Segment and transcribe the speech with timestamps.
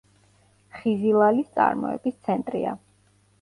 [0.77, 2.75] ხიზილალის წარმოების ცენტრია.